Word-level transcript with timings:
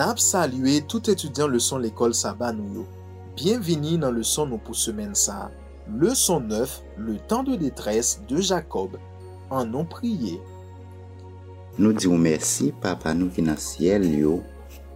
Nap 0.00 0.16
salye 0.16 0.78
tout 0.88 1.10
etudyan 1.12 1.50
leson 1.52 1.82
l'ekol 1.84 2.14
saba 2.16 2.48
nou 2.56 2.72
yo. 2.72 2.82
Bienveni 3.36 3.98
nan 4.00 4.14
leson 4.16 4.48
nou 4.48 4.62
pou 4.64 4.72
semen 4.72 5.10
sa. 5.12 5.50
Leson 6.00 6.46
9, 6.48 6.78
le 7.04 7.18
tan 7.28 7.44
de 7.44 7.58
detresse 7.60 8.22
de 8.30 8.40
Jacob. 8.40 8.96
An 9.52 9.68
nou 9.74 9.84
priye. 9.92 10.38
Nou 11.76 11.92
di 11.92 12.08
ou 12.08 12.16
mersi 12.16 12.70
papa 12.80 13.12
nou 13.12 13.28
ki 13.28 13.44
nan 13.44 13.60
siel 13.60 14.08
yo 14.08 14.38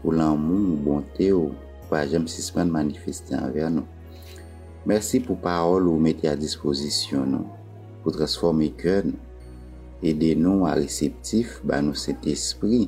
pou 0.01 0.17
lan 0.17 0.41
moun 0.41 0.73
ou 0.73 0.81
bonte 0.89 1.29
yo 1.29 1.51
pou 1.85 2.01
a 2.01 2.07
jem 2.09 2.25
sisman 2.25 2.73
manifeste 2.73 3.37
anver 3.37 3.69
nou. 3.77 3.85
Mersi 4.89 5.21
pou 5.21 5.37
parol 5.37 5.93
ou 5.93 6.01
mette 6.01 6.33
a 6.33 6.39
disposisyon 6.39 7.29
nou, 7.37 7.51
pou 8.01 8.15
transforme 8.15 8.73
kèr 8.81 9.05
nou, 9.13 9.21
ede 10.01 10.33
nou 10.33 10.65
a 10.65 10.73
reseptif 10.81 11.59
ba 11.61 11.85
nou 11.85 11.93
set 11.93 12.25
espri 12.33 12.87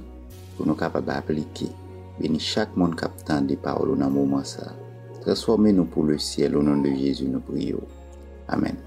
pou 0.55 0.65
nou 0.65 0.81
kapab 0.81 1.13
aplike. 1.13 1.75
Beni 2.17 2.41
chak 2.41 2.77
moun 2.77 2.95
kapitan 2.97 3.47
de 3.49 3.57
parol 3.61 3.93
ou 3.93 4.01
nan 4.01 4.13
mouman 4.15 4.45
sa. 4.45 4.73
Transforme 5.25 5.73
nou 5.77 5.89
pou 5.91 6.07
le 6.09 6.17
siel 6.23 6.57
ou 6.57 6.65
nan 6.65 6.81
de 6.85 6.93
Jezu 6.97 7.29
nou 7.29 7.45
priyo. 7.45 7.83
Amen. 8.49 8.79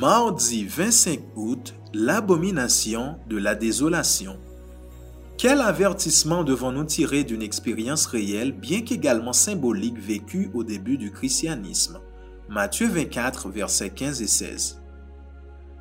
Mardi 0.00 0.64
25 0.64 1.20
août, 1.34 1.74
l'abomination 1.92 3.16
de 3.26 3.36
la 3.36 3.54
désolation. 3.54 4.36
Quel 5.38 5.60
avertissement 5.60 6.44
devons-nous 6.44 6.84
tirer 6.84 7.24
d'une 7.24 7.42
expérience 7.42 8.06
réelle, 8.06 8.52
bien 8.52 8.82
qu'également 8.82 9.32
symbolique, 9.32 9.98
vécue 9.98 10.50
au 10.52 10.64
début 10.64 10.98
du 10.98 11.12
christianisme? 11.12 12.00
Matthieu 12.48 12.88
24, 12.88 13.48
versets 13.50 13.90
15 13.90 14.22
et 14.22 14.26
16. 14.26 14.77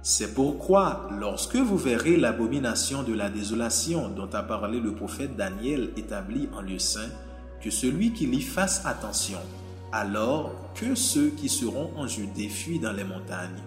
C'est 0.09 0.33
pourquoi, 0.33 1.09
lorsque 1.19 1.57
vous 1.57 1.75
verrez 1.75 2.15
l'abomination 2.15 3.03
de 3.03 3.13
la 3.13 3.29
désolation 3.29 4.07
dont 4.07 4.29
a 4.31 4.41
parlé 4.41 4.79
le 4.79 4.93
prophète 4.93 5.35
Daniel 5.35 5.89
établi 5.97 6.47
en 6.57 6.61
lieu 6.61 6.79
saint, 6.79 7.09
que 7.59 7.69
celui 7.69 8.13
qui 8.13 8.25
lit 8.25 8.41
fasse 8.41 8.85
attention, 8.85 9.39
alors 9.91 10.53
que 10.75 10.95
ceux 10.95 11.27
qui 11.31 11.49
seront 11.49 11.91
en 11.97 12.07
Judée 12.07 12.47
fuient 12.47 12.79
dans 12.79 12.93
les 12.93 13.03
montagnes. 13.03 13.61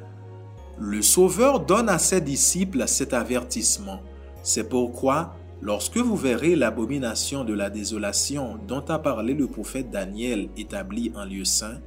Le 0.78 1.02
Sauveur 1.02 1.60
donne 1.60 1.90
à 1.90 1.98
ses 1.98 2.22
disciples 2.22 2.88
cet 2.88 3.12
avertissement. 3.12 4.00
C'est 4.42 4.70
pourquoi, 4.70 5.36
lorsque 5.60 5.98
vous 5.98 6.16
verrez 6.16 6.56
l'abomination 6.56 7.44
de 7.44 7.52
la 7.52 7.68
désolation 7.68 8.58
dont 8.66 8.86
a 8.88 8.98
parlé 8.98 9.34
le 9.34 9.46
prophète 9.46 9.90
Daniel 9.90 10.48
établi 10.56 11.12
en 11.14 11.26
lieu 11.26 11.44
saint, 11.44 11.80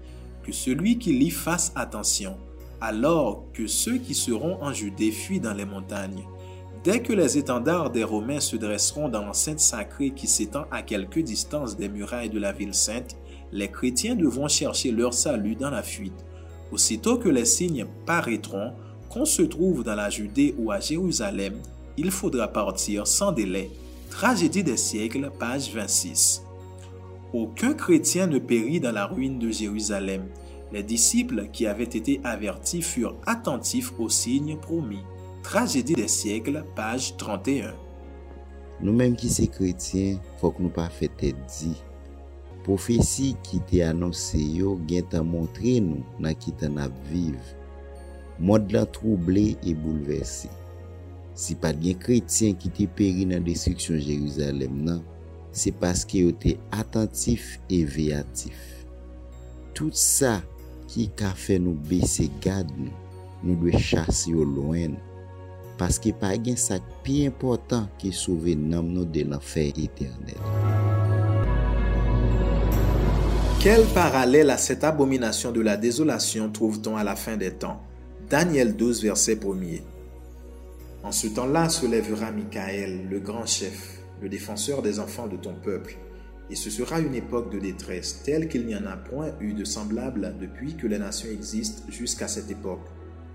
que 0.44 0.52
celui 0.52 1.00
qui 1.00 1.12
lit 1.12 1.32
fasse 1.32 1.72
attention, 1.76 2.38
alors 2.84 3.46
que 3.54 3.66
ceux 3.66 3.98
qui 3.98 4.14
seront 4.14 4.62
en 4.62 4.74
Judée 4.74 5.14
fuient 5.14 5.40
dans 5.40 5.54
les 5.54 5.64
montagnes. 5.64 6.28
Dès 6.84 7.02
que 7.02 7.14
les 7.14 7.38
étendards 7.38 7.92
des 7.92 8.04
Romains 8.04 8.42
se 8.42 8.58
dresseront 8.58 9.08
dans 9.08 9.24
l'enceinte 9.24 9.62
sacrée 9.62 10.10
qui 10.10 10.28
s'étend 10.28 10.66
à 10.70 10.82
quelque 10.82 11.22
distance 11.22 11.78
des 11.78 11.88
murailles 11.88 12.30
de 12.30 12.42
la 12.42 12.52
ville 12.52 12.74
sainte, 12.74 13.16
les 13.54 13.70
chrétiens 13.70 14.16
devront 14.16 14.50
chercher 14.50 14.92
leur 14.92 15.14
salut 15.14 15.56
dans 15.56 15.70
la 15.70 15.82
fuite. 15.82 16.26
Aussitôt 16.74 17.18
que 17.18 17.30
les 17.30 17.46
signes 17.46 17.86
paraîtront, 18.06 18.74
qu'on 19.10 19.24
se 19.24 19.44
trouve 19.44 19.86
dans 19.86 19.96
la 19.96 20.10
Judée 20.10 20.54
ou 20.58 20.70
à 20.70 20.82
Jérusalem, 20.82 21.54
il 21.96 22.12
faudra 22.12 22.50
partir 22.50 23.08
sans 23.08 23.32
délai. 23.32 23.72
Tragédie 24.10 24.64
des 24.66 24.76
siècles, 24.76 25.32
page 25.40 25.74
26. 25.74 26.44
Aucun 27.32 27.76
chrétien 27.76 28.28
ne 28.28 28.40
périt 28.40 28.82
dans 28.82 28.92
la 28.92 29.06
ruine 29.06 29.40
de 29.40 29.50
Jérusalem. 29.52 30.26
Les 30.74 30.84
disciples 30.84 31.50
qui 31.54 31.68
avaient 31.68 31.84
été 31.84 32.20
avertis 32.24 32.82
furent 32.82 33.16
attentifs 33.28 33.94
aux 34.00 34.10
signes 34.10 34.58
promis. 34.58 35.06
Tragédie 35.44 35.94
des 35.94 36.08
siècles, 36.08 36.66
page 36.76 37.16
31. 37.18 37.76
Nou 38.84 38.92
menm 38.96 39.16
ki 39.16 39.30
se 39.32 39.46
kretien, 39.52 40.18
fok 40.42 40.58
nou 40.60 40.74
pa 40.74 40.90
fete 40.92 41.32
di. 41.48 41.72
Profesi 42.66 43.34
ki 43.46 43.62
te 43.70 43.80
anonse 43.86 44.40
yo 44.40 44.76
gen 44.90 45.06
ta 45.12 45.22
montre 45.24 45.78
nou 45.84 46.04
nan 46.24 46.36
ki 46.40 46.52
tan 46.60 46.80
ap 46.84 46.96
vive. 47.12 47.56
Mod 48.44 48.74
lan 48.74 48.88
trouble 48.96 49.54
e 49.62 49.76
bouleverse. 49.78 50.52
Si 51.38 51.56
pat 51.60 51.80
gen 51.84 52.00
kretien 52.02 52.58
ki 52.60 52.72
te 52.76 52.88
peri 53.00 53.28
nan 53.30 53.46
destriksyon 53.48 54.02
Jeruzalem 54.04 54.82
nan, 54.90 55.04
se 55.56 55.72
paske 55.72 56.26
yo 56.26 56.34
te 56.44 56.58
atentif 56.76 57.54
e 57.72 57.84
veyatif. 57.88 58.58
Tout 59.78 59.96
sa 59.98 60.42
ki 60.94 61.10
ka 61.18 61.32
fe 61.34 61.58
nou 61.58 61.74
bese 61.90 62.28
gad 62.44 62.70
nou, 62.78 62.94
nou 63.42 63.58
dwe 63.58 63.74
chase 63.82 64.30
yo 64.30 64.46
loen. 64.46 65.00
Paske 65.80 66.14
pa 66.22 66.30
gen 66.38 66.58
sak 66.60 66.86
pi 67.02 67.24
important 67.26 67.90
ki 67.98 68.14
souve 68.14 68.54
nam 68.54 68.94
de 69.10 69.26
l'anfer 69.26 69.74
eternel. 69.74 70.38
Quel 73.64 73.86
parallèle 73.96 74.50
à 74.50 74.58
cette 74.58 74.84
abomination 74.84 75.52
de 75.52 75.62
la 75.62 75.78
désolation 75.78 76.50
trouve-t-on 76.52 76.98
à 76.98 77.04
la 77.04 77.16
fin 77.16 77.38
des 77.38 77.52
temps? 77.52 77.82
Daniel 78.30 78.76
12, 78.76 79.04
verset 79.04 79.36
1er. 79.36 79.82
En 81.04 81.12
ce 81.12 81.28
temps-là 81.28 81.70
se 81.70 81.86
lèvera 81.86 82.32
Michael, 82.32 83.08
le 83.10 83.20
grand 83.20 83.46
chef, 83.46 84.00
le 84.22 84.30
défenseur 84.30 84.82
des 84.82 85.00
enfants 85.00 85.28
de 85.28 85.38
ton 85.38 85.54
peuple, 85.54 85.98
et 86.50 86.56
ce 86.56 86.70
sera 86.70 87.00
une 87.00 87.16
époque 87.16 87.52
de 87.52 87.60
détresse 87.60 88.22
telle 88.24 88.48
qu'il 88.48 88.66
n'y 88.66 88.76
en 88.76 88.86
a 88.86 88.98
point 88.98 89.32
eu 89.40 89.54
de 89.54 89.64
semblable 89.64 90.36
depuis 90.40 90.76
que 90.76 90.88
les 90.88 91.00
nations 91.00 91.30
existent 91.32 91.84
jusqu'à 91.90 92.28
cette 92.28 92.52
époque. 92.52 92.86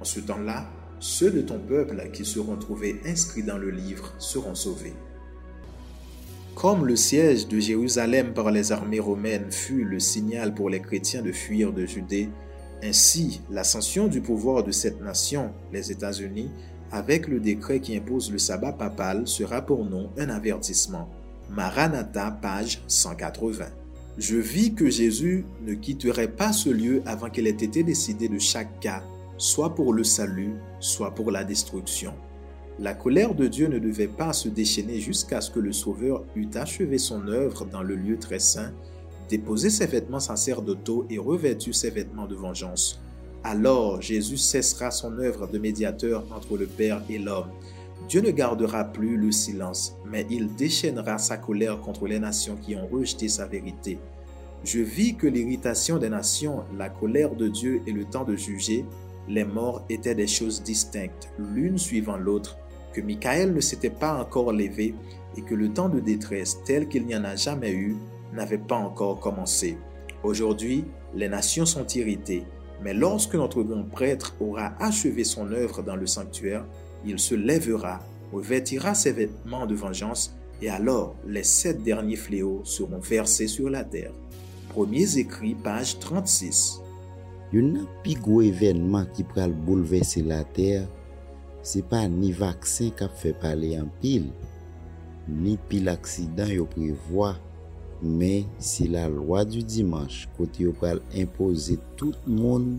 En 0.01 0.05
ce 0.05 0.21
temps-là, 0.21 0.69
ceux 1.01 1.31
de 1.31 1.41
ton 1.41 1.59
peuple 1.59 2.11
qui 2.13 2.25
seront 2.25 2.57
trouvés 2.57 3.01
inscrits 3.07 3.43
dans 3.43 3.59
le 3.59 3.71
livre 3.71 4.15
seront 4.19 4.55
sauvés. 4.55 4.95
Comme 6.55 6.87
le 6.87 6.97
siège 6.97 7.47
de 7.47 7.61
Jérusalem 7.61 8.35
par 8.35 8.51
les 8.51 8.73
armées 8.73 8.99
romaines 8.99 9.53
fut 9.53 9.85
le 9.85 10.01
signal 10.01 10.55
pour 10.55 10.71
les 10.71 10.81
chrétiens 10.81 11.23
de 11.23 11.31
fuir 11.31 11.73
de 11.73 11.87
Judée, 11.87 12.29
ainsi 12.83 13.41
l'ascension 13.51 14.09
du 14.09 14.21
pouvoir 14.21 14.65
de 14.65 14.73
cette 14.73 15.01
nation, 15.01 15.53
les 15.73 15.93
États-Unis, 15.93 16.51
avec 16.91 17.29
le 17.29 17.39
décret 17.39 17.81
qui 17.81 17.97
impose 17.97 18.33
le 18.33 18.39
sabbat 18.39 18.73
papal 18.73 19.29
sera 19.29 19.63
pour 19.63 19.85
nous 19.85 20.09
un 20.19 20.31
avertissement. 20.31 21.09
Maranatha, 21.51 22.31
page 22.31 22.83
180. 22.89 23.65
Je 24.19 24.37
vis 24.37 24.75
que 24.75 24.91
Jésus 24.91 25.47
ne 25.65 25.75
quitterait 25.75 26.29
pas 26.29 26.53
ce 26.53 26.69
lieu 26.69 27.03
avant 27.07 27.31
qu'il 27.31 27.47
ait 27.47 27.51
été 27.51 27.83
décidé 27.83 28.29
de 28.29 28.39
chaque 28.39 28.81
cas, 28.81 29.03
soit 29.39 29.75
pour 29.75 29.95
le 29.95 30.05
salut, 30.05 30.55
soit 30.79 31.15
pour 31.15 31.31
la 31.31 31.45
destruction. 31.45 32.13
La 32.79 32.95
colère 32.95 33.35
de 33.35 33.47
Dieu 33.47 33.69
ne 33.69 33.79
devait 33.79 34.09
pas 34.09 34.33
se 34.33 34.49
déchaîner 34.49 35.01
jusqu'à 35.01 35.41
ce 35.41 35.51
que 35.51 35.59
le 35.59 35.73
Sauveur 35.73 36.23
eût 36.37 36.49
achevé 36.55 36.99
son 36.99 37.27
œuvre 37.29 37.65
dans 37.65 37.83
le 37.83 37.97
lieu 37.97 38.19
très 38.19 38.41
saint, 38.41 38.73
déposé 39.31 39.71
ses 39.71 39.87
vêtements 39.87 40.21
sacerdotaux 40.21 41.07
et 41.09 41.19
revêtu 41.19 41.73
ses 41.73 41.91
vêtements 41.91 42.27
de 42.27 42.35
vengeance. 42.35 43.01
Alors 43.43 44.03
Jésus 44.03 44.37
cessera 44.37 44.91
son 44.91 45.19
œuvre 45.19 45.47
de 45.47 45.59
médiateur 45.59 46.27
entre 46.31 46.59
le 46.59 46.67
Père 46.67 47.03
et 47.09 47.19
l'homme. 47.19 47.51
Dieu 48.07 48.21
ne 48.21 48.31
gardera 48.31 48.85
plus 48.85 49.17
le 49.17 49.33
silence, 49.33 49.97
mais 50.07 50.27
il 50.31 50.55
déchaînera 50.55 51.19
sa 51.19 51.37
colère 51.37 51.81
contre 51.81 52.07
les 52.07 52.19
nations 52.19 52.57
qui 52.57 52.77
ont 52.77 52.87
rejeté 52.87 53.29
sa 53.29 53.47
vérité. 53.47 53.99
Je 54.65 54.81
vis 54.81 55.15
que 55.15 55.27
l'irritation 55.27 55.99
des 55.99 56.09
nations, 56.09 56.65
la 56.77 56.89
colère 56.89 57.35
de 57.35 57.49
Dieu 57.49 57.83
et 57.87 57.93
le 57.93 58.05
temps 58.05 58.25
de 58.25 58.37
juger, 58.37 58.85
les 59.29 59.45
morts 59.45 59.85
étaient 59.89 60.15
des 60.15 60.27
choses 60.27 60.63
distinctes, 60.63 61.31
l'une 61.39 61.79
suivant 61.79 62.17
l'autre, 62.17 62.57
que 62.93 63.01
Michael 63.01 63.53
ne 63.53 63.61
s'était 63.61 63.91
pas 63.91 64.19
encore 64.19 64.53
levé 64.53 64.95
et 65.37 65.43
que 65.43 65.55
le 65.55 65.73
temps 65.73 65.89
de 65.89 66.01
détresse 66.01 66.59
tel 66.65 66.89
qu'il 66.89 67.07
n'y 67.07 67.15
en 67.15 67.25
a 67.25 67.37
jamais 67.37 67.73
eu 67.73 67.97
n'avait 68.33 68.59
pas 68.59 68.77
encore 68.77 69.21
commencé. 69.21 69.77
Aujourd'hui, 70.23 70.85
les 71.15 71.29
nations 71.29 71.67
sont 71.67 71.87
irritées, 71.87 72.45
mais 72.83 72.95
lorsque 72.95 73.35
notre 73.35 73.63
grand 73.63 73.85
prêtre 73.85 74.35
aura 74.41 74.73
achevé 74.81 75.25
son 75.25 75.53
œuvre 75.53 75.83
dans 75.83 75.97
le 75.97 76.07
sanctuaire, 76.07 76.65
il 77.05 77.19
se 77.19 77.35
lèvera, 77.35 78.01
revêtira 78.33 78.95
ses 78.95 79.13
vêtements 79.13 79.67
de 79.67 79.75
vengeance, 79.75 80.35
et 80.61 80.69
alors 80.69 81.15
les 81.27 81.45
sept 81.45 81.83
derniers 81.83 82.17
fléaux 82.17 82.63
seront 82.65 82.99
versés 82.99 83.47
sur 83.47 83.71
la 83.71 83.85
terre. 83.85 84.13
Premiers 84.69 85.19
écrits, 85.19 85.55
page 85.55 85.99
36. 85.99 86.81
Yon 87.49 87.71
nan 87.73 87.87
pi 88.05 88.13
gwo 88.21 88.43
evenman 88.45 89.07
ki 89.17 89.25
pral 89.31 89.55
boulevesse 89.65 90.21
la 90.21 90.43
ter, 90.57 90.85
se 91.65 91.81
pa 91.81 92.03
ni 92.13 92.35
vaksin 92.37 92.93
kap 92.97 93.15
fe 93.17 93.33
pale 93.41 93.71
an 93.81 93.89
pil, 94.03 94.27
ni 95.29 95.57
pil 95.71 95.89
aksidan 95.89 96.53
yo 96.53 96.67
prevoa, 96.69 97.33
men 98.03 98.45
se 98.63 98.85
la 98.93 99.07
lwa 99.11 99.47
du 99.49 99.63
dimanche 99.65 100.29
kote 100.37 100.67
yo 100.67 100.75
pral 100.77 101.01
impose 101.17 101.79
tout 101.97 102.21
moun 102.29 102.77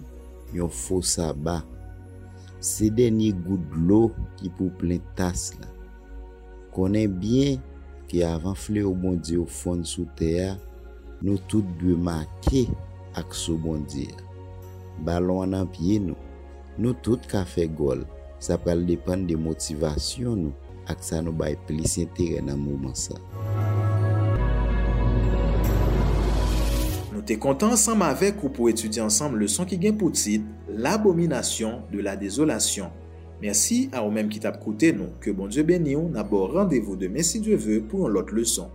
yon 0.54 0.70
fosa 0.70 1.32
ba 1.34 1.64
se 2.60 2.90
denye 2.94 3.32
goud 3.46 3.76
lo 3.88 4.10
ki 4.40 4.52
pou 4.58 4.74
plen 4.80 5.04
tas 5.18 5.50
la. 5.60 5.70
Konen 6.76 7.18
bien 7.22 7.60
ki 8.10 8.24
avan 8.28 8.58
fle 8.58 8.84
ou 8.86 8.98
bondye 8.98 9.40
ou 9.40 9.50
fon 9.50 9.84
sou 9.88 10.08
teya, 10.20 10.56
nou 11.22 11.42
tout 11.52 11.66
dwe 11.82 11.98
make 12.00 12.66
ak 13.20 13.36
sou 13.38 13.60
bondye. 13.62 14.10
Balon 15.06 15.56
nan 15.56 15.70
pye 15.76 16.00
nou, 16.04 16.18
nou 16.80 16.96
tout 17.06 17.24
ka 17.32 17.46
fe 17.48 17.68
gol, 17.80 18.04
sa 18.40 18.60
pral 18.60 18.86
depan 18.88 19.28
de 19.30 19.38
motivasyon 19.40 20.48
nou 20.48 20.76
ak 20.90 21.04
sa 21.06 21.24
nou 21.24 21.36
bay 21.36 21.60
plis 21.68 22.00
entere 22.02 22.42
nan 22.44 22.62
mouman 22.64 22.96
sa. 22.98 23.20
Te 27.30 27.36
kontan 27.38 27.76
ansam 27.76 28.02
avek 28.02 28.40
ou 28.42 28.50
pou 28.50 28.72
etudi 28.72 28.98
ansam 29.04 29.36
leson 29.38 29.68
ki 29.70 29.78
gen 29.78 29.94
pou 30.02 30.10
tit, 30.10 30.42
l'abominasyon 30.74 31.84
de 31.92 32.02
la 32.02 32.16
dezolasyon. 32.18 32.90
Mersi 33.38 33.84
a 33.94 34.02
ou 34.02 34.10
menm 34.10 34.32
ki 34.34 34.42
tap 34.42 34.58
koute 34.64 34.90
nou, 34.98 35.14
ke 35.22 35.30
bon 35.38 35.52
Diyo 35.54 35.62
beni 35.68 35.94
ou 35.94 36.10
nabo 36.10 36.48
randevou 36.50 36.98
demen 36.98 37.22
si 37.22 37.38
Diyo 37.46 37.60
ve 37.62 37.78
pou 37.86 38.08
an 38.08 38.16
lot 38.18 38.34
leson. 38.34 38.74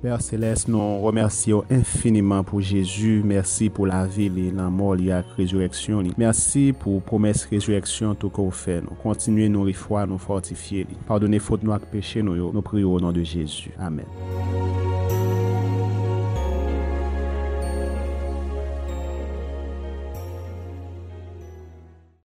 Père 0.00 0.22
Céleste, 0.22 0.68
nous 0.68 1.00
remercions 1.00 1.64
infiniment 1.68 2.42
pour 2.42 2.62
Jésus. 2.62 3.20
Merci 3.22 3.68
pour 3.68 3.86
la 3.86 4.06
vie, 4.06 4.30
la 4.30 4.70
mort, 4.70 4.94
la 4.94 5.22
résurrection. 5.36 6.02
Merci 6.16 6.72
pour 6.72 7.02
promesse 7.02 7.44
résurrection 7.44 8.14
tout 8.14 8.30
qu'on 8.30 8.50
fait. 8.50 8.80
Nous 8.80 8.96
continuez 9.02 9.50
nos 9.50 9.70
foi, 9.74 10.06
nous 10.06 10.16
fortifier. 10.16 10.86
Pardonnez 11.06 11.40
faute 11.40 11.64
nous 11.64 11.74
et 11.74 11.78
péché 11.90 12.22
nous. 12.22 12.50
Nous 12.50 12.62
prions 12.62 12.94
au 12.94 13.00
nom 13.00 13.12
de 13.12 13.22
Jésus. 13.24 13.72
Amen. 13.78 14.06